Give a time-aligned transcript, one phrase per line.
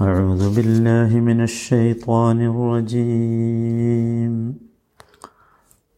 [0.00, 4.34] أعوذ بالله من الشيطان الرجيم.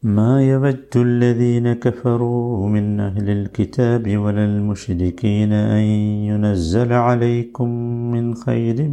[0.02, 5.80] ما يود الذين كفروا من أهل الكتاب ولا المشركين أن
[6.30, 7.68] ينزل عليكم
[8.12, 8.88] من خير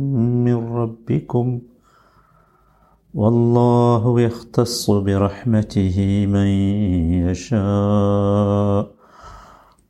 [0.46, 1.60] من ربكم.
[3.14, 6.48] والله يختص برحمته من
[7.30, 8.92] يشاء.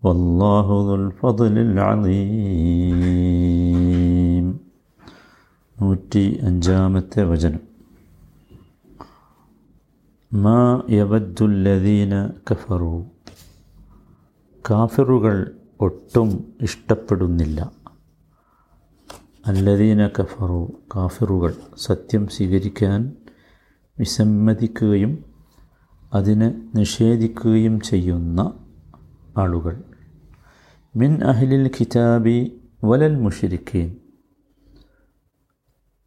[0.04, 2.96] والله ذو الفضل العظيم.
[5.82, 7.60] നൂറ്റി അഞ്ചാമത്തെ വചനം.
[10.34, 13.06] മാ യവദ്ദുല്ലദീന കഫറു.
[14.70, 17.72] കാഫിറുകൾ ഒട്ടും ഇഷ്ടപ്പെടുന്നില്ല.
[19.46, 23.14] അല്ലദീന കഫറു കാഫിറുകൾ സത്യം സ്വീകരിക്കാൻ
[24.00, 25.26] വിസമ്മതിക്കുകയും
[26.14, 28.54] അതിനെ നിഷേധിക്കുകയും ചെയ്യുന്ന
[29.38, 29.84] ആളുകൾ.
[30.96, 33.96] മിൻ അഹ്ലിൽ ഖിതാബി വലൽ മുഷിരിക്കീൻ.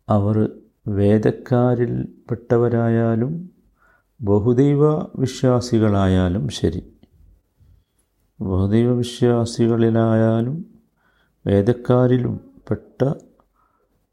[0.09, 0.49] അവർ
[0.89, 3.51] വേദക്കാരിൽപ്പെട്ടവരായാലും
[4.21, 6.83] ബഹുദൈവ വിശ്വാസികളായാലും ശരി.
[8.41, 10.65] ബഹുദൈവ വിശ്വാസികളിലായാലും
[11.47, 13.13] വേദക്കാരിലും പെട്ട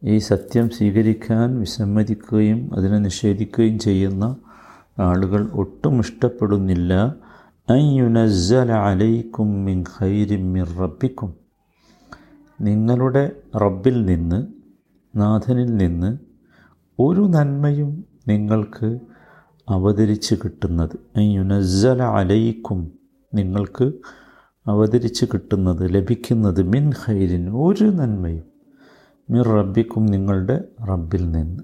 [0.04, 4.36] ഈ സത്യം സ്വീകരിക്കാൻ വിസമ്മതിക്കുകയും അതിനെ നിഷേധിക്കുകയും ചെയ്യുന്ന
[5.00, 7.16] ആളുകൾ ഒട്ടും ഇഷ്ടപ്പെടുന്നില്ല.
[7.70, 11.34] അയ്യുനസ്സല അലൈക്കും മിൻ മിൻ
[12.62, 14.65] നിങ്ങളുടെ റബ്ബിൽ നിന്ന്
[15.16, 16.18] നാഥനിൽ നിന്ന്
[17.00, 19.00] ഒരു നന്മയും നിങ്ങൾക്ക്
[19.70, 21.20] അവതരിച്ച് കിട്ടുന്നത്.
[21.20, 22.92] യുനസ്സല അലയിക്കും
[23.34, 23.92] നിങ്ങൾക്ക്
[24.68, 28.44] അവതരിച്ച് കിട്ടുന്നത് ലഭിക്കുന്നത് മിൻ ഹൈരിൻ ഒരു നന്മയും
[29.30, 31.64] മിർ റബ്ബിക്കും നിങ്ങളുടെ റബ്ബിൽ നിന്ന്.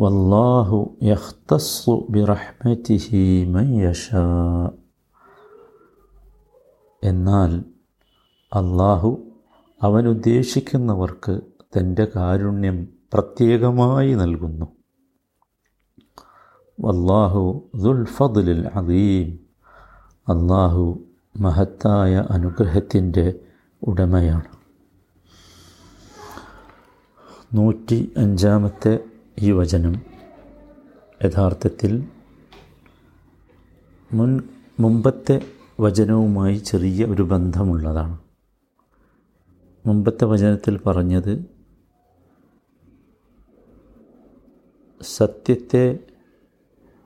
[0.00, 4.70] വല്ലാഹു യഖ്തസ്സു ബിറഹ്മതിഹി മൻ യശാ.
[7.04, 7.64] എന്നാൽ
[8.52, 9.22] അള്ളാഹു
[9.82, 11.40] അവൻ ഉദ്ദേശിക്കുന്നവർക്ക്
[11.78, 14.66] തന്റെ കാരുണ്യം പ്രത്യേകമായി നൽകുന്നു.
[16.80, 19.46] വല്ലാഹു ദുൽ ഫദ്ലിൽ അദീം.
[20.28, 21.04] അള്ളാഹു
[21.40, 23.34] മഹത്തായ അനുഗ്രഹത്തിന്റെ
[23.82, 24.62] ഉടമയാണ്.
[27.54, 29.04] നൂറ്റി അഞ്ചാമത്തെ
[29.38, 29.94] ഈ വചനം
[31.24, 32.08] യഥാർത്ഥത്തിൽ
[34.12, 34.40] മുൻ
[34.80, 35.46] മുമ്പത്തെ
[35.80, 38.18] വചനവുമായി ചെറിയ ഒരു ബന്ധമുള്ളതാണ്.
[39.86, 41.61] മുമ്പത്തെ വചനത്തിൽ പറഞ്ഞത്
[45.02, 46.00] സത്യത്തെ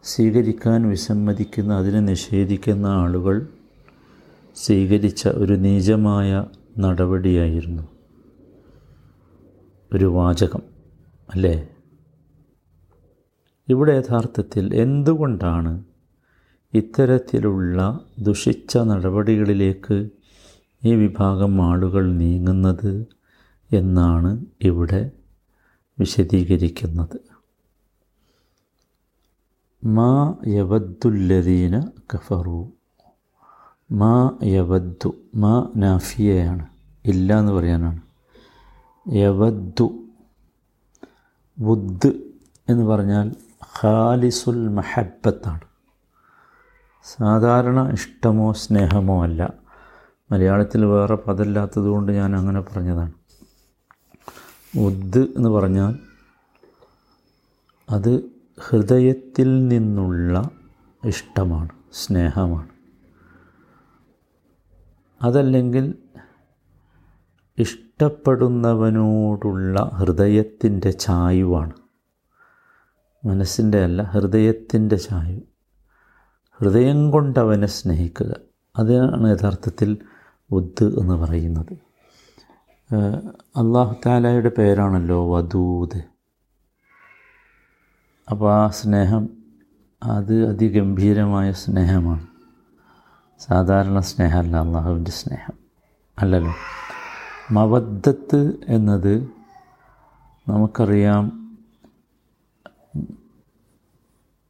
[0.04, 3.46] സ്വീകരിക്കാൻ വിസമ്മതിക്കുന്ന അതിനെ നിഷേധിക്കുന്ന ആളുകൾ
[4.56, 6.46] സ്വീകരിച്ച ഒരു നീചമായ
[6.78, 7.84] നടപടിയായിരുന്നു
[9.92, 10.62] ഒരു വാചകം
[11.30, 11.68] അല്ലേ?
[13.68, 15.84] ഇവിടെ യഥാർത്ഥത്തിൽ എന്തുകൊണ്ടാണ്
[16.74, 20.10] ഇത്തരത്തിലുള്ള ദുഷിച്ച നടപടികളിലേക്ക്
[20.84, 23.06] ഈ വിഭാഗം ആളുകൾ നീങ്ങുന്നത്
[23.70, 25.10] എന്നാണ് ഇവിടെ
[25.98, 27.35] വിശദീകരിക്കുന്നത്?
[29.86, 31.80] മാ യവദ്ദുല്ലദീന
[32.14, 32.72] കഫറു.
[33.92, 36.66] മാ യവദ്ദു മാ നാഫിയയാണ്
[37.04, 38.00] ഇല്ല എന്ന് പറയാനാണ്.
[39.12, 40.04] യവദ്ദു
[41.60, 42.12] വുദ്
[42.68, 43.34] എന്ന് പറഞ്ഞാൽ
[43.82, 45.60] ഖാലിസുൽ മഹബത്താണ്
[47.04, 49.52] സാധാരണ ഇഷ്ടമോ സ്നേഹമോ അല്ല.
[50.32, 53.12] മലയാളത്തിൽ വേറെ പദമില്ലാത്തതുകൊണ്ട് ഞാൻ അങ്ങനെ പറഞ്ഞതാണ്.
[54.78, 55.98] ഉദ് എന്ന് പറഞ്ഞാൽ
[57.90, 60.50] അത് ഹൃദയത്തിൽ നിന്നുള്ള
[61.04, 62.68] ഇഷ്ടമാണ് സ്നേഹമാണ്.
[65.22, 65.94] അതല്ലെങ്കിൽ
[67.58, 71.72] ഇഷ്ടപ്പെടുന്നവനോടുള്ള ഹൃദയത്തിന്റെ ചായുവാണ്.
[73.24, 75.40] മനസ്സിന്റെ അല്ല ഹൃദയത്തിന്റെ ചായു
[76.60, 78.34] ഹൃദയം കൊണ്ടവനെ സ്നേഹിക്കുക.
[78.76, 79.98] അതാണ് യഥാർത്ഥത്തിൽ
[80.50, 81.78] ഉദ് എന്ന് പറയുന്നത്.
[83.34, 86.15] അള്ളാഹു താലായുടെ പേരാണല്ലോ വദൂദ്
[88.30, 89.30] അപ്പോൾ ആ സ്നേഹം
[90.02, 92.26] അത് അതിഗംഭീരമായ സ്നേഹമാണ്.
[93.38, 95.54] സാധാരണ സ്നേഹമല്ല അള്ളാഹുവിന്റെ സ്നേഹം.
[96.18, 96.54] അല്ലല്ലോ?
[97.50, 99.28] മവദ്ധത്ത് എന്നത്
[100.48, 101.56] നമുക്കറിയാം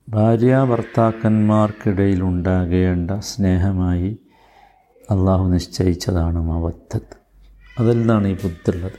[0.08, 4.18] ഭാര്യ ഭർത്താക്കന്മാർക്കിടയിലുണ്ടാകേണ്ട സ്നേഹമായി
[5.10, 7.16] അള്ളാഹു നിശ്ചയിച്ചതാണ് മവദ്ധത്ത്
[7.80, 8.98] അതിൽ നിന്നാണ് ഈ ബുദ്ധുള്ളത്?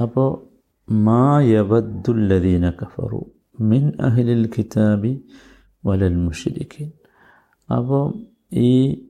[0.00, 0.48] അപ്പോൾ
[0.92, 3.37] മാ യവദ്ദുല്ലദീന കഫറു.
[3.60, 5.24] മിൻ അഹ്ലിൽ കിതാബി
[5.86, 6.90] വലൽ മുഷിരിക്കിൻ
[7.72, 8.04] അപ്പോൾ
[8.52, 9.02] ഈ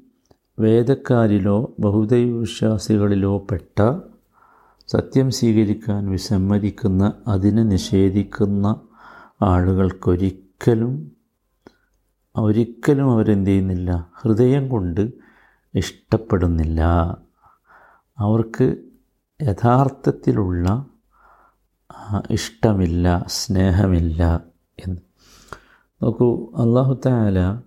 [0.58, 4.00] വേദക്കാരിലോ ബഹുദൈവ വിശ്വാസികളിലോ പെട്ട
[4.88, 8.80] സത്യം സ്വീകരിക്കാൻ വിസമ്മതിക്കുന്ന അതിനെ നിഷേധിക്കുന്ന
[9.42, 11.12] ആളുകൾക്കൊരിക്കലും
[12.36, 15.12] ഒരിക്കലും അവരെന്ത് ചെയ്യുന്നില്ല ഹൃദയം കൊണ്ട്
[15.74, 16.80] ഇഷ്ടപ്പെടുന്നില്ല.
[18.18, 18.76] അവർക്ക്
[19.42, 20.86] യഥാർത്ഥത്തിലുള്ള
[22.30, 24.44] ഇഷ്ടമില്ല സ്നേഹമില്ല
[24.86, 24.96] എന്ന്.
[26.02, 27.60] നോക്കൂ അള്ളാഹു താല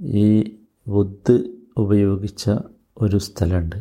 [0.00, 0.56] ഈ
[0.88, 2.50] ബുദ്ധ് ഉപയോഗിച്ച
[2.96, 3.76] ഒരു സ്ഥലമുണ്ട്.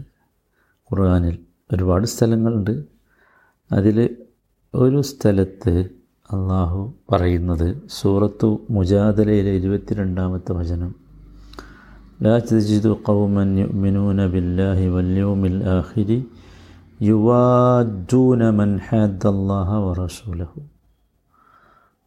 [0.91, 1.39] ഖുർആാനിൽ
[1.73, 2.83] ഒരുപാട് സ്ഥലങ്ങളുണ്ട്.
[3.71, 4.17] അതിൽ
[4.73, 5.79] ഒരു സ്ഥലത്ത്
[6.31, 10.95] അള്ളാഹു പറയുന്നത് സൂറത്തു മുജാദലയിലെ ഇരുപത്തിരണ്ടാമത്തെ വചനം.
[12.23, 16.25] ലാ തജിദു കൗമൻ യുമിനൂന ബില്ലാഹി വല്യോമിൽ ആഹിരി
[17.01, 20.59] യുവാജൂന മൻഹാദ്ദാഹ വറസൂലഹു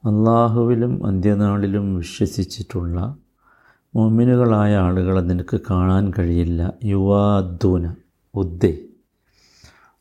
[0.09, 3.17] അള്ളാഹുവിലും അന്ത്യനാളിലും വിശ്വസിച്ചിട്ടുള്ള
[3.97, 6.73] മോമിനുകളായ ആളുകളെ നിനക്ക് കാണാൻ കഴിയില്ല.
[6.85, 7.95] യുവാദൂന
[8.35, 8.79] ഉദ്ദേ.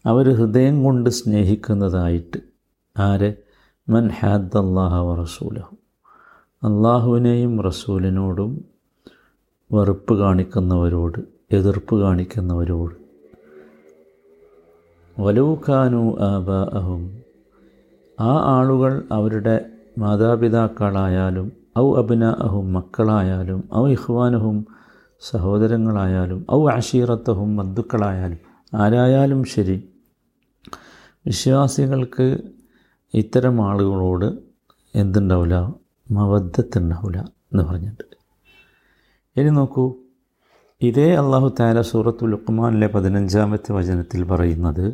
[0.06, 2.40] അവർ ഹൃദയം കൊണ്ട് സ്നേഹിക്കുന്നതായിട്ട്.
[3.02, 3.34] ആരെ?
[3.90, 5.76] മൻ ഹാദ് അള്ളാഹ റസൂലഹു.
[6.64, 8.66] അള്ളാഹുവിനെയും റസൂലിനോടും
[9.72, 11.20] വെറുപ്പ് കാണിക്കുന്നവരോട്
[11.52, 13.01] എതിർപ്പ് കാണിക്കുന്നവരോട്
[15.18, 17.02] വലൂഖാനു ആബാഅഹും.
[18.18, 19.56] ആ ആളുകൾ അവരുടെ
[19.98, 21.48] മാതാപിതാക്കളായാലും
[21.78, 24.58] ഔ അബിന അഹും മക്കളായാലും ഔ ഇഹ്വാനഹും
[25.22, 28.40] സഹോദരങ്ങളായാലും ഔ അഷീറത്തഹും ബന്ധുക്കളായാലും
[28.74, 29.78] ആരായാലും ശരി
[31.26, 32.28] വിശ്വാസികൾക്ക്
[33.14, 34.30] ഇത്തരം ആളുകളോട്
[34.94, 35.56] എന്തുണ്ടാവില്ല
[36.10, 37.20] മവദ്ധത്തുണ്ടാവില്ല
[37.52, 38.06] എന്ന് പറഞ്ഞിട്ട്
[39.36, 39.84] ഇനി നോക്കൂ
[40.81, 44.87] ഇതേ അള്ളാഹു താല സൂറത്തുൽ ലുക്മാനിലെ പതിനഞ്ചാമത്തെ വചനത്തിൽ പറയുന്നത്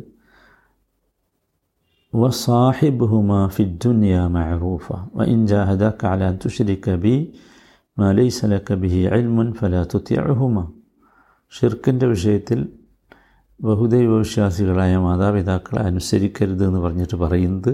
[2.13, 7.15] وصاحبهما في الدنيا معروفا وإن جاهداك على أن تشرك بي
[7.97, 10.63] ما ليس لك به علم فلا تطيعهما
[11.53, 12.59] ഷിർക്കിൻ്റെ വിഷയത്തിൽ
[13.59, 17.71] ബഹുദൈവ വിശ്വാസികളായ മാതാപിതാക്കളെ അനുസരിക്കരുത് എന്ന് പറഞ്ഞിട്ട് പറയുന്നത്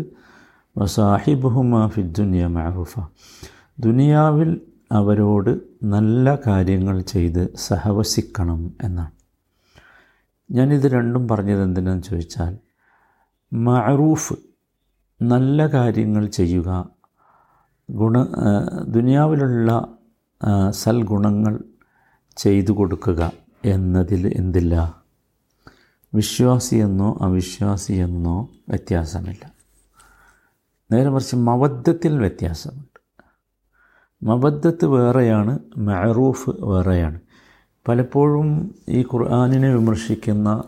[0.76, 2.94] വസാഹിബുഹുമ ഫിദ്ദുനിയ മഅറൂഫ
[3.78, 4.50] ദുനിയാവിൽ
[4.99, 5.51] അവരോട്
[5.95, 9.15] നല്ല കാര്യങ്ങൾ ചെയ്ത് സഹവസിക്കണം എന്നാണ്.
[10.51, 12.53] ഞാനിത് രണ്ടും പറഞ്ഞത് എന്തിനാന്ന് ചോദിച്ചാൽ
[13.53, 14.35] മഅറൂഫ്
[15.21, 16.71] നല്ല കാര്യങ്ങൾ ചെയ്യുക
[17.89, 18.17] ഗുണ
[18.97, 19.71] ദുനിയാവിലുള്ള
[20.83, 21.55] സൽഗുണങ്ങൾ
[22.37, 23.21] ചെയ്തു കൊടുക്കുക
[23.65, 24.75] എന്നതിൽ എന്തില്ല?
[26.13, 28.37] വിശ്വാസിയെന്നോ അവിശ്വാസിയെന്നോ
[28.69, 29.45] വ്യത്യാസമില്ല.
[30.91, 32.94] നേരെ മറിച്ച് മവദ്ധത്തിൽ വ്യത്യാസമുണ്ട്.
[34.25, 37.19] മബദ്ധത്ത് വേറെയാണ് മഅറൂഫ് വേറെയാണ്.
[37.89, 40.63] പലപ്പോഴും ഈ ഖുർആാനിനെ വിമർശിക്കുന്ന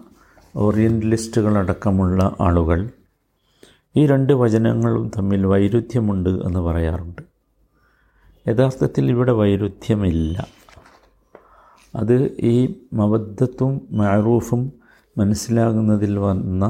[0.56, 2.90] ഓറിയന്റലിസ്റ്റുകളടക്കമുള്ള ആളുകൾ
[3.96, 7.22] ഈ രണ്ട് വചനങ്ങളും തമ്മിൽ വൈരുദ്ധ്യമുണ്ട് എന്ന് പറയാറുണ്ട്.
[8.48, 10.36] യഥാർത്ഥത്തിൽ ഇവിടെ വൈരുദ്ധ്യമില്ല.
[11.94, 12.16] അത്
[12.52, 14.72] ഈ മബദ്ധത്തും മഅറൂഫും
[15.18, 16.64] മനസ്സിലാകുന്നതിൽ വന്ന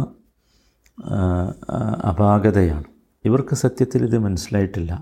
[2.11, 2.89] അപാകതയാണ്.
[3.25, 4.93] ഇവർക്ക് സത്യത്തിൽ ഇത് മനസ്സിലായിട്ടില്ല.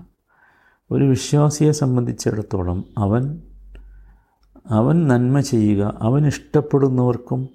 [0.91, 3.41] ഒരു വിശ്വാസിയെ സംബന്ധിച്ചിടത്തോളം അവൻ
[4.65, 7.49] അവൻ നന്മ ചെയ്യുക അവൻ ഇഷ്ടപ്പെടുന്നവർക്കും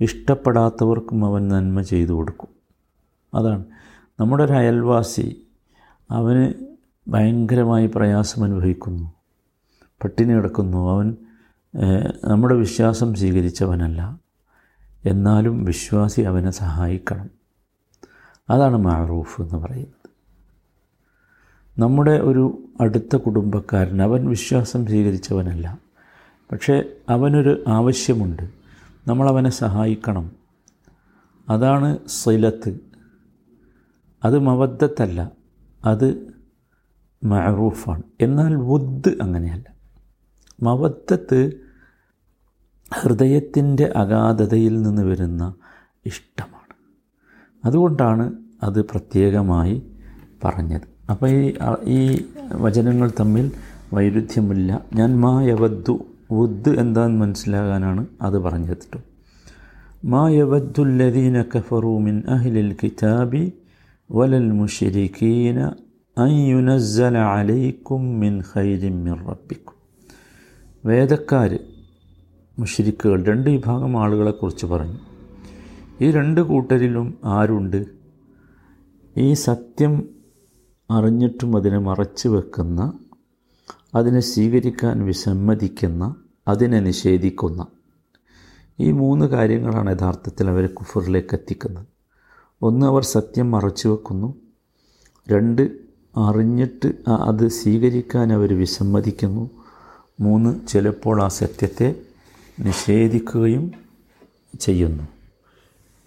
[0.00, 2.48] ഇഷ്ടപ്പെടാത്തവർക്കും അവൻ നന്മ ചെയ്തു കൊടുക്കും.
[3.34, 3.64] അതാണ്.
[4.20, 5.46] നമ്മുടെ ഒരു അയൽവാസി
[6.10, 6.52] അവന്
[7.08, 9.12] ഭയങ്കരമായി പ്രയാസം അനുഭവിക്കുന്നു
[10.04, 10.90] പട്ടിണി കിടക്കുന്നു.
[10.90, 11.16] അവൻ
[12.24, 14.18] നമ്മുടെ വിശ്വാസം സ്വീകരിച്ചവനല്ല.
[15.06, 17.30] എന്നാലും വിശ്വാസി അവനെ സഹായിക്കണം.
[18.50, 20.01] അതാണ് മാറൂഫ് എന്ന് പറയുന്നത്.
[21.78, 25.78] നമ്മുടെ ഒരു അടുത്ത കുടുംബക്കാരൻ അവൻ വിശ്വാസം സ്വീകരിച്ചവനല്ല.
[26.52, 28.50] പക്ഷേ അവനൊരു ആവശ്യമുണ്ട്.
[29.08, 30.32] നമ്മളവനെ സഹായിക്കണം.
[31.48, 32.80] അതാണ് സിലത്ത്.
[34.24, 35.32] അത് മവദ്ധത്തല്ല
[35.84, 36.32] അത്
[37.24, 38.02] മഅറൂഫാണ്.
[38.20, 39.74] എന്നാൽ വുദ് അങ്ങനെയല്ല.
[40.62, 41.50] മവദ്ധത്ത്
[42.94, 45.54] ഹൃദയത്തിന്റെ അഗാധതയിൽ നിന്ന് വരുന്ന
[46.06, 46.74] ഇഷ്ടമാണ്.
[47.64, 49.82] അതുകൊണ്ടാണ് അത് പ്രത്യേകമായി
[50.44, 50.91] പറഞ്ഞത്.
[51.10, 51.54] അപ്പോൾ ഈ
[51.84, 53.52] ഈ വചനങ്ങൾ തമ്മിൽ
[53.92, 54.84] വൈരുദ്ധ്യമില്ല.
[54.94, 59.00] ഞാൻ മാ യവദ്ദു വുദ് എന്താന്ന് മനസ്സിലാകാനാണ് അത് പറഞ്ഞെത്തിട്ടു ട്ടോ.
[60.04, 63.52] മാ യവദ്ദുല്ലദീന കഫറൂ മിൻ അഹ്ലിൽ കിതാബി
[64.10, 65.72] വലൽ മുഷരിഖീന
[66.18, 69.74] അയ്യുനസ്സല യുനസ്സല അലൈക്കും മിൻ ഖൈരിൻ മിൻ റബ്ബിക്കും.
[70.86, 71.58] വേദക്കാർ
[72.58, 74.98] മുഷരിക്കുകൾ രണ്ട് വിഭാഗം ആളുകളെക്കുറിച്ച് പറഞ്ഞു.
[76.00, 77.84] ഈ രണ്ട് കൂട്ടരിലും ആരുണ്ട്?
[79.16, 80.21] ഈ സത്യം
[80.96, 82.92] അറിഞ്ഞിട്ടും അതിനെ മറച്ചു വെക്കുന്ന
[83.94, 86.14] അതിനെ സ്വീകരിക്കാൻ വിസമ്മതിക്കുന്ന
[86.48, 87.66] അതിനെ നിഷേധിക്കുന്ന
[88.80, 91.86] ഈ മൂന്ന് കാര്യങ്ങളാണ് യഥാർത്ഥത്തിൽ അവരെ കുഫറിലേക്ക് എത്തിക്കുന്നത്.
[92.62, 94.34] ഒന്ന് അവർ സത്യം മറച്ചു വെക്കുന്നു.
[95.32, 95.62] രണ്ട്
[96.16, 99.50] അറിഞ്ഞിട്ട് അത് സ്വീകരിക്കാൻ അവർ വിസമ്മതിക്കുന്നു.
[100.20, 101.88] മൂന്ന് ചിലപ്പോൾ ആ സത്യത്തെ
[102.60, 103.72] നിഷേധിക്കുകയും
[104.60, 105.04] ചെയ്യുന്നു.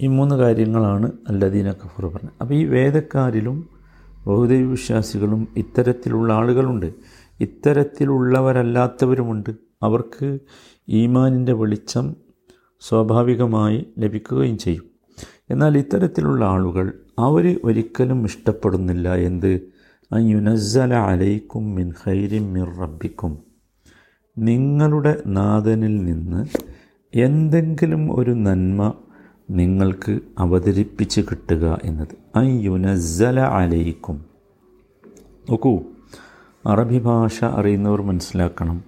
[0.01, 2.33] ഈ മൂന്ന് കാര്യങ്ങളാണ് അല്ലദീന കഫർ പറഞ്ഞത്.
[2.41, 3.74] അപ്പോൾ ഈ വേദക്കാരിലും
[4.27, 6.93] ബഹുദൈവ വിശ്വാസികളും ഇത്തരത്തിലുള്ള ആളുകളുണ്ട്.
[7.39, 9.49] ഇത്തരത്തിലുള്ളവരല്ലാത്തവരുമുണ്ട്.
[9.83, 10.39] അവർക്ക്
[10.89, 12.15] ഈമാനിന്റെ വെളിച്ചം
[12.79, 14.83] സ്വാഭാവികമായി ലഭിക്കുകയും ചെയ്യും.
[15.49, 19.61] എന്നാൽ ഇത്തരത്തിലുള്ള ആളുകൾ അവർ ഒരിക്കലും ഇഷ്ടപ്പെടുന്നില്ല എന്ത്?
[20.13, 23.37] അയുനസ്സല അലൈക്കും മിൻ ഖൈരിൻ മിർ റബ്ബിക്കും.
[24.37, 26.45] നിങ്ങളുടെ നാഥനിൽ നിന്ന്
[27.15, 28.93] എന്തെങ്കിലും ഒരു നന്മ
[29.49, 32.07] നിങ്ങൾക്ക് അവതരിപ്പിച്ച് കിട്ടുക എന്നത്.
[32.35, 34.25] അയ്യുനസ്സല അലൈക്കും.
[35.49, 35.83] നോക്കൂ
[36.65, 38.83] അറബി ഭാഷ അറിയുന്നവർ മനസ്സിലാക്കണം.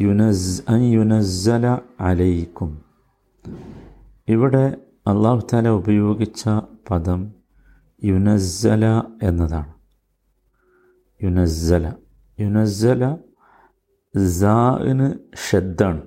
[0.00, 2.84] യുനസ് ഐ യുനസല അലൈക്കും.
[4.28, 6.44] ഇവിടെ അള്ളാഹു താല ഉപയോഗിച്ച
[6.90, 7.32] പദം
[8.04, 9.74] യുനസ്സല എന്നതാണ്.
[11.24, 11.92] യുനസ്സല.
[12.40, 13.16] യുനസ്സല
[14.40, 15.18] സാന്
[15.50, 16.02] ഷദ്ദാണ്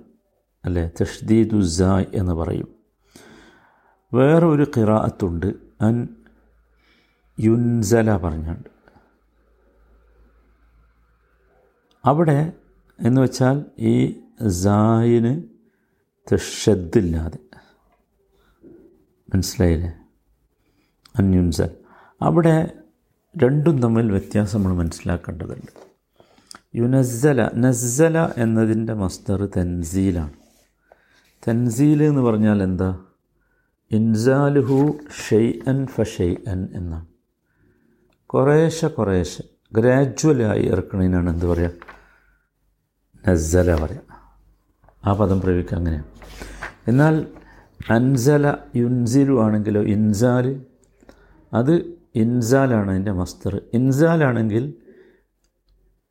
[0.66, 0.90] അല്ലേ?
[1.02, 2.77] തഷ്ദീദു സായ് എന്ന് പറയും.
[4.14, 5.46] വേറൊരു കിറാത്തുണ്ട്
[5.82, 6.08] അൻ
[7.40, 8.70] യുൻസല പറഞ്ഞുണ്ട്.
[12.06, 12.54] അവിടെ
[13.00, 15.44] എന്ന് വെച്ചാൽ ഈ സായിന്
[16.38, 17.38] ഷദ്ദില്ലാതെ
[19.36, 19.94] മനസ്സിലായില്ലേ?
[21.16, 21.70] അന്യുൻസൽ
[22.22, 22.74] അവിടെ
[23.38, 25.88] രണ്ടും തമ്മിൽ വ്യത്യാസം നമ്മൾ മനസ്സിലാക്കേണ്ടതുണ്ട്.
[26.76, 30.34] യുനസ്സല നസ്സല എന്നതിന്റെ മസ്തർ തൻസീലാണ്.
[31.48, 33.06] തൻസീൽ എന്ന് പറഞ്ഞാൽ എന്താ?
[33.92, 37.06] ഇൻസാലുഹു ഷെയ് അൻ ഫഷെയ് ഷെയ് അൻ എന്നാണ്.
[38.26, 41.72] കുറേശ്ശെ കുറേശ്ശെ ഗ്രാജ്വലായി ഇറക്കണതിനാണ് എന്ത് പറയുക
[43.30, 44.02] നസ്സല പറയുക
[45.06, 46.06] ആ പദം പ്രയോഗിക്കുക അങ്ങനെയാണ്
[46.88, 47.28] എന്നാൽ
[47.90, 50.66] അൻസല യുൻസിലു ആണെങ്കിലോ ഇൻസാൽ
[51.54, 53.62] അത് ഇൻസാലാണ് അതിന്റെ മസ്തർ.
[53.74, 54.74] ഇൻസാലാണെങ്കിൽ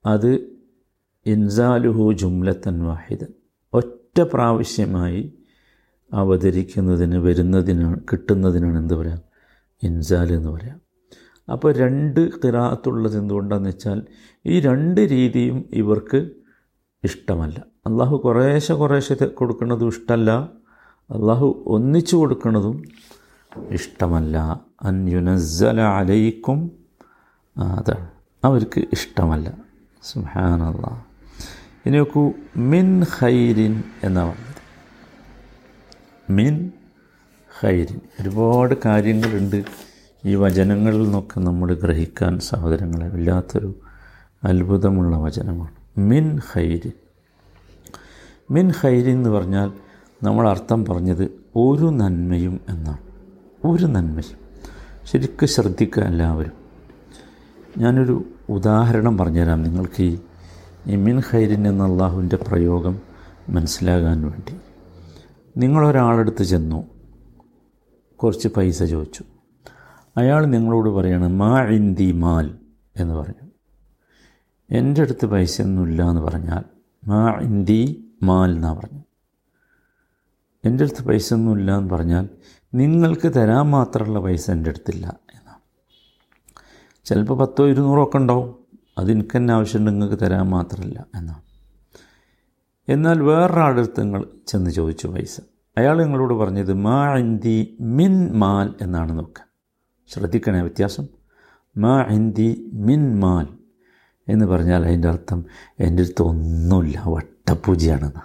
[0.06, 0.60] അത്
[1.26, 3.26] ഇൻസാലുഹു ജുംലത്തൻ വാഹിദൻ.
[3.72, 5.35] ഒറ്റ പ്രാവശ്യമായി
[6.12, 9.20] അവതരിക്കുന്നതിന് വരുന്നതിനാണ് കിട്ടുന്നതിനാണ് എന്ത് പറയാം?
[9.82, 10.80] ഇൻസാൽ എന്ന് പറയാം.
[11.52, 14.06] അപ്പോൾ രണ്ട് കിറാത്തുള്ളത് എന്തുകൊണ്ടാണെന്ന് വെച്ചാൽ
[14.46, 16.30] ഈ രണ്ട് രീതിയും ഇവർക്ക്
[17.04, 17.64] ഇഷ്ടമല്ല.
[17.86, 20.30] അള്ളാഹു കുറേശ്ശെ കുറേശ്ശെ കൊടുക്കുന്നതും ഇഷ്ടമല്ല
[21.10, 22.84] അള്ളാഹു ഒന്നിച്ചു കൊടുക്കുന്നതും
[23.70, 24.64] ഇഷ്ടമല്ല.
[24.82, 26.70] അൻയുനസ്സല അലൈക്കും
[27.56, 28.08] അതാണ്.
[28.44, 29.54] അവർക്ക് ഇഷ്ടമല്ല.
[30.02, 31.06] സുഹാനല്ല
[31.86, 34.45] ഇനി നോക്കൂ മിൻ ഹൈരിൻ എന്നാണ്
[36.30, 36.72] മിൻ
[37.60, 39.64] ഹൈരി ഒരുപാട് കാര്യങ്ങളുണ്ട്
[40.24, 43.74] ഈ വചനങ്ങളിൽ നിന്നൊക്കെ നമ്മൾ ഗ്രഹിക്കാൻ സഹോദരങ്ങളെ വല്ലാത്തൊരു
[44.44, 46.00] അത്ഭുതമുള്ള വചനമാണ്.
[46.00, 46.92] മിൻ ഹൈരി
[48.50, 49.72] മിൻ ഹൈരി എന്ന് പറഞ്ഞാൽ
[50.22, 51.24] നമ്മൾ അർത്ഥം പറഞ്ഞത്
[51.56, 52.98] ഒരു നന്മയും എന്നാണ്.
[53.64, 54.38] ഒരു നന്മയും.
[55.04, 56.52] ശരിക്കും ശ്രദ്ധിക്കുക എല്ലാവരും.
[57.78, 59.62] ഞാനൊരു ഉദാഹരണം പറഞ്ഞുതരാം.
[59.62, 60.18] നിങ്ങൾക്ക്
[60.86, 63.00] ഈ മിൻ ഹൈരിൻ എന്ന അള്ളാഹുവിന്റെ പ്രയോഗം
[63.48, 64.56] മനസ്സിലാകാൻ വേണ്ടി.
[65.56, 66.86] നിങ്ങളൊരാളെടുത്ത് ചെന്നു.
[68.16, 69.24] കുറച്ച് പൈസ ചോദിച്ചു.
[70.16, 72.58] അയാൾ നിങ്ങളോട് പറയാണ് മാ ഇന്തി മാൽ
[72.96, 73.50] എന്ന് പറഞ്ഞു.
[74.70, 76.62] എന്റെ അടുത്ത് പൈസയൊന്നുമില്ല എന്ന് പറഞ്ഞാൽ
[77.08, 79.02] മാ ഇന്തി മാൽ എന്നാണ് പറഞ്ഞു.
[80.64, 82.28] എന്റെ അടുത്ത് പൈസ ഒന്നുമില്ല എന്ന് പറഞ്ഞാൽ
[82.74, 85.60] നിങ്ങൾക്ക് തരാൻ മാത്രമുള്ള പൈസ എന്റെ അടുത്തില്ല എന്നാണ്
[87.04, 88.54] ചിലപ്പോൾ പത്തോ ഇരുന്നൂറോ ഒക്കെ ഉണ്ടാവും.
[88.98, 91.42] അത് എനിക്ക് തന്നെ ആവശ്യമുണ്ട് നിങ്ങൾക്ക് തരാൻ മാത്രമല്ല എന്നാണ്
[92.88, 93.18] എന്നാൽ
[93.98, 95.40] നിങ്ങൾ ചെന്ന് ചോദിച്ചു പൈസ
[95.78, 99.46] അയാൾ നിങ്ങളോട് പറഞ്ഞത് മാ ഇന്തി മിൻ മാൽ എന്നാണ് നോക്കുക
[100.08, 101.06] ശ്രദ്ധിക്കണേ വ്യത്യാസം.
[101.76, 103.48] മാ ഇന്തി മിൻ മാൽ
[104.28, 105.44] എന്ന് പറഞ്ഞാൽ അതിന്റെ അർത്ഥം
[105.80, 108.20] എന്റെ അടുത്ത് ഒന്നുമില്ല വട്ടപ്പൂജയാണെന്ന്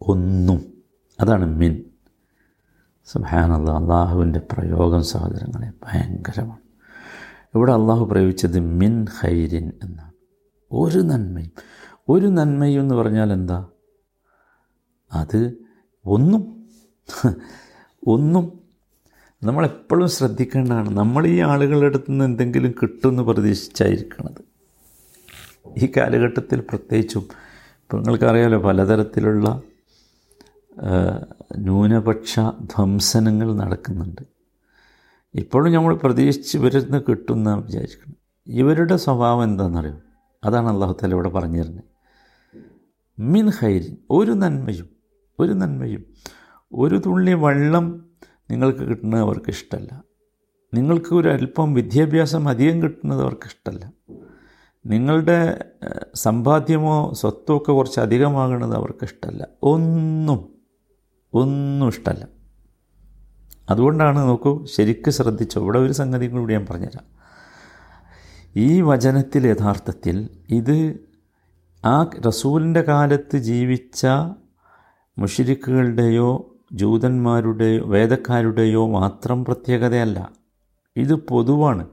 [0.00, 0.82] ഒന്നും.
[1.20, 1.84] അതാണ് മിൻ.
[3.06, 6.60] സുബാനല്ല അള്ളാഹുവിന്റെ പ്രയോഗം സഹോദരങ്ങളെ ഭയങ്കരമാണ്.
[7.54, 10.12] ഇവിടെ അള്ളാഹു പ്രയോഗിച്ചത് മിൻ ഹൈരിൻ എന്നാണ്.
[10.72, 11.52] ഒരു നന്മയും
[12.10, 13.58] ഒരു നന്മയും എന്ന് പറഞ്ഞാൽ എന്താ?
[15.12, 15.40] അത്
[16.04, 16.42] ഒന്നും
[18.06, 18.44] ഒന്നും
[19.42, 20.90] നമ്മളെപ്പോഴും ശ്രദ്ധിക്കേണ്ടതാണ്.
[20.98, 24.40] നമ്മൾ ഈ ആളുകളുടെ അടുത്ത് നിന്ന് എന്തെങ്കിലും കിട്ടുമെന്ന് പ്രതീക്ഷിച്ചായിരിക്കണത്.
[25.78, 27.24] ഈ കാലഘട്ടത്തിൽ പ്രത്യേകിച്ചും
[27.82, 29.46] ഇപ്പം നിങ്ങൾക്കറിയാമല്ലോ പലതരത്തിലുള്ള
[31.58, 32.40] ന്യൂനപക്ഷ
[32.72, 34.22] ധ്വംസനങ്ങൾ നടക്കുന്നുണ്ട്.
[35.34, 39.96] ഇപ്പോഴും നമ്മൾ പ്രതീക്ഷിച്ച് ഇവരിൽ നിന്ന് കിട്ടുന്ന വിചാരിക്കണം ഇവരുടെ സ്വഭാവം എന്താണെന്നറിയോ?
[40.42, 41.89] അതാണ് അള്ളാഹുത്താല ഇവിടെ പറഞ്ഞു തരുന്നത്
[43.20, 44.90] മിൻ ഹൈരിൻ ഒരു നന്മയും
[45.40, 46.04] ഒരു നന്മയും.
[46.72, 48.10] ഒരു തുള്ളി വെള്ളം
[48.50, 50.04] നിങ്ങൾക്ക് കിട്ടുന്നത് അവർക്ക് ഇഷ്ടമല്ല
[50.74, 53.92] നിങ്ങൾക്ക് ഒരു അല്പം വിദ്യാഭ്യാസം അധികം കിട്ടുന്നത് അവർക്ക് ഇഷ്ടമല്ല
[54.86, 55.64] നിങ്ങളുടെ
[56.14, 60.54] സമ്പാദ്യമോ സ്വത്തോ ഒക്കെ കുറച്ച് അധികമാകുന്നത് അവർക്ക് ഇഷ്ടമല്ല ഒന്നും
[61.34, 62.28] ഒന്നും ഇഷ്ടമല്ല
[63.70, 65.58] അതുകൊണ്ടാണ് നോക്കൂ ശരിക്ക് ശ്രദ്ധിച്ചു.
[65.58, 67.04] ഇവിടെ ഒരു സംഗതി കൂടി ഞാൻ പറഞ്ഞുതരാം.
[68.56, 71.09] ഈ വചനത്തിൽ യഥാർത്ഥത്തിൽ ഇത്
[71.84, 74.06] ആ റസൂലിന്റെ കാലത്ത് ജീവിച്ച
[75.18, 80.32] മുഷിരിക്കുകളുടെയോ ജൂതന്മാരുടെയോ വേദക്കാരുടെയോ മാത്രം പ്രത്യേകതയല്ല.
[80.96, 81.88] ഇത് പൊതുവാണ്.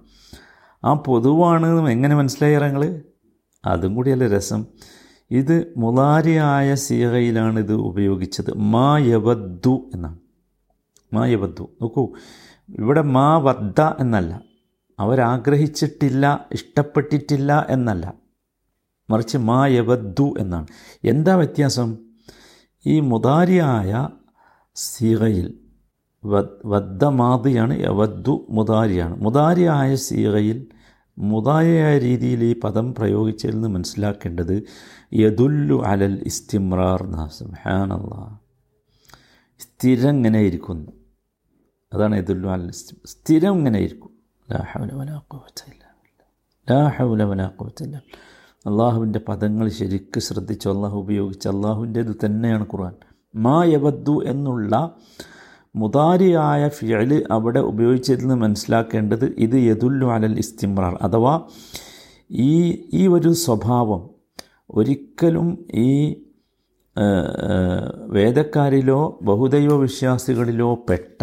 [0.83, 3.01] ആ പൊതുവാണ് എങ്ങനെ മനസ്സിലായി ഞങ്ങൾ
[3.65, 4.65] അതും കൂടിയല്ല രസം.
[5.31, 8.57] ഇത് മുലാരിയായ സീഹയിലാണ് ഇത് ഉപയോഗിച്ചത്.
[8.57, 10.17] മാ യവദ്ദു എന്നാണ്.
[11.13, 11.69] മാ യവദ്ദു.
[11.81, 12.09] നോക്കൂ
[12.69, 14.41] ഇവിടെ മാ വദ്ദ എന്നല്ല.
[14.99, 18.26] അവരാഗ്രഹിച്ചിട്ടില്ല ഇഷ്ടപ്പെട്ടിട്ടില്ല എന്നല്ല.
[19.09, 20.67] മറിച്ച് മാ യവദ്ദു എന്നാണ്.
[21.03, 21.97] എന്താ വ്യത്യാസം?
[22.85, 24.09] ഈ മുതാരിയായ
[24.75, 25.59] സീകയിൽ
[26.65, 30.67] വദ്ദ മാതിയാണ് യവദ്ദു മുതാരിയാണ് മുതാരിയായ സീകയിൽ
[31.17, 34.63] മുതാരിയായ രീതിയിൽ ഈ പദം പ്രയോഗിച്ചതിൽ നിന്ന് മനസ്സിലാക്കേണ്ടത്
[35.13, 38.41] യദുല്ലു അലൽ ഇസ്തിമ്രാർ സുബ്ഹാനല്ല.
[39.59, 40.91] സ്ഥിരം ഇങ്ങനെ ഇരിക്കുന്നു.
[41.93, 42.71] അതാണ് യദുല്ലു അലൽ
[43.05, 44.09] സ്ഥിരം ഇങ്ങനെ ഇരിക്കും
[44.51, 45.21] ലാ ഹൗല വലാ
[46.71, 47.51] ലാ ഹൗല വലാ
[48.65, 52.93] അള്ളാഹുവിന്റെ പദങ്ങൾ ശരിക്ക് ശ്രദ്ധിച്ച് അള്ളാഹു ഉപയോഗിച്ച് അള്ളാഹുവിന്റേത് തന്നെയാണ് ഖുർആൻ.
[53.35, 54.73] മാ യവദ്ദു എന്നുള്ള
[55.75, 61.33] മുതാരിയായ ഫിയൽ അവിടെ ഉപയോഗിച്ചതിൽ നിന്ന് മനസ്സിലാക്കേണ്ടത് ഇത് യദുല്ലു അലൽ ഇസ്തിമ്രാർ അഥവാ
[62.29, 62.53] ഈ
[62.93, 64.09] ഈ ഒരു സ്വഭാവം
[64.69, 65.89] ഒരിക്കലും ഈ
[68.11, 71.21] വേദക്കാരിലോ ബഹുദൈവ വിശ്വാസികളിലോ പെട്ട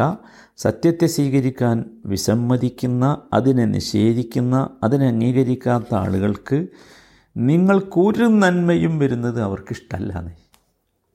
[0.57, 1.77] സത്യത്തെ സ്വീകരിക്കാൻ
[2.07, 6.59] വിസമ്മതിക്കുന്ന അതിനെ നിഷേധിക്കുന്ന അതിനെ അംഗീകരിക്കാത്ത ആളുകൾക്ക്
[7.37, 10.37] നിങ്ങൾക്കൊരു നന്മയും വരുന്നത് അവർക്കിഷ്ടമല്ല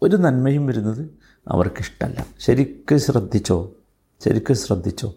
[0.02, 1.10] ഒരു നന്മയും വരുന്നത്
[1.48, 3.72] അവർക്കിഷ്ടമല്ല ശരിക്ക് ശ്രദ്ധിച്ചോ?
[4.26, 5.14] ശരിക്ക് ശ്രദ്ധിച്ചോ?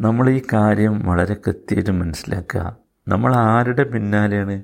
[0.00, 2.76] നമ്മൾ ഈ കാര്യം വളരെ കൃത്യമായിട്ട് മനസ്സിലാക്കുക.
[3.08, 4.62] നമ്മൾ ആരുടെ പിന്നാലെയാണ്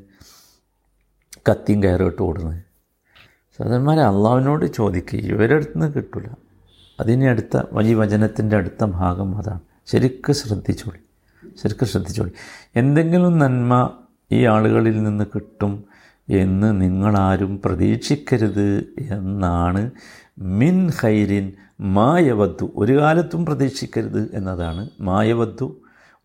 [1.50, 2.62] കത്തിയും കയറിട്ട് ഓടുന്നത്?
[3.58, 6.36] സാധാരണമാരെ അള്ളാവിനോട് ചോദിക്കുക ഇവരുടെ അടുത്ത് നിന്ന് കിട്ടില്ല
[7.00, 9.60] അതിന് അടുത്ത ഈ വചനത്തിന്റെ അടുത്ത ഭാഗം അതാണ്.
[9.86, 10.98] ശരിക്ക് ശ്രദ്ധിച്ചോളി.
[11.62, 12.30] ശരിക്ക് ശ്രദ്ധിച്ചോളി.
[12.76, 13.98] എന്തെങ്കിലും നന്മ
[14.32, 15.84] ഈ ആളുകളിൽ നിന്ന് കിട്ടും
[16.30, 19.90] എന്ന് നിങ്ങളാരും പ്രതീക്ഷിക്കരുത് എന്നാണ്.
[20.38, 22.72] മിൻ ഹൈരിൻ മായവദ്ദു.
[22.76, 24.88] ഒരു കാലത്തും പ്രതീക്ഷിക്കരുത് എന്നതാണ്.
[25.00, 25.80] മായവദ്ദു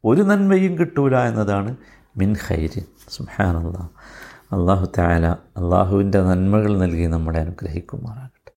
[0.06, 1.76] ഒരു നന്മയും കിട്ടൂല എന്നതാണ്.
[2.18, 2.84] മിൻ ഖൈരിൻ.
[3.10, 3.90] സുഹാനല്ലാ
[4.52, 8.33] അള്ളാഹു താല അള്ളാഹുവിന്റെ നന്മകൾ നൽകി നമ്മളെ അനുഗ്രഹിക്കുമാറാണ്